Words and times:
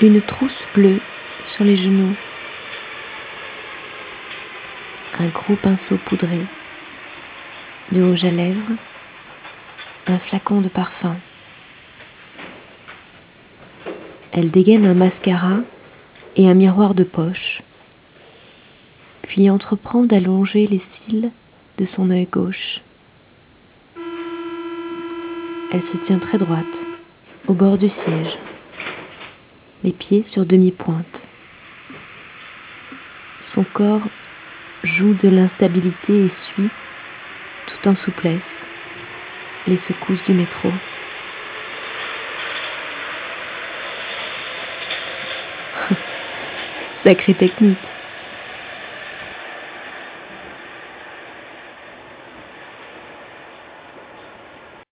une 0.00 0.20
trousse 0.22 0.64
bleue 0.74 1.00
sur 1.54 1.64
les 1.64 1.76
genoux, 1.76 2.14
un 5.18 5.28
gros 5.28 5.56
pinceau 5.56 5.96
poudré, 6.06 6.40
du 7.92 8.02
rouge 8.02 8.24
à 8.24 8.30
lèvres, 8.30 8.72
un 10.06 10.18
flacon 10.18 10.60
de 10.60 10.68
parfum. 10.68 11.16
Elle 14.32 14.50
dégaine 14.50 14.84
un 14.84 14.94
mascara 14.94 15.58
et 16.34 16.48
un 16.48 16.54
miroir 16.54 16.94
de 16.94 17.04
poche, 17.04 17.62
puis 19.22 19.48
entreprend 19.48 20.02
d'allonger 20.02 20.66
les 20.66 20.82
cils 21.06 21.30
de 21.78 21.86
son 21.94 22.10
œil 22.10 22.26
gauche. 22.26 22.80
Elle 25.72 25.82
se 25.82 26.06
tient 26.06 26.18
très 26.18 26.38
droite, 26.38 26.64
au 27.46 27.54
bord 27.54 27.78
du 27.78 27.88
siège, 27.88 28.36
les 29.84 29.92
pieds 29.92 30.24
sur 30.32 30.44
demi-pointe. 30.46 31.04
Son 33.54 33.64
corps 33.74 34.08
joue 34.82 35.14
de 35.22 35.28
l'instabilité 35.28 36.24
et 36.24 36.32
suit, 36.48 36.70
tout 37.66 37.88
en 37.88 37.96
souplesse, 37.96 38.40
les 39.66 39.78
secousses 39.86 40.24
du 40.24 40.32
métro. 40.32 40.72
Sacrée 47.04 47.34
technique. 47.34 47.78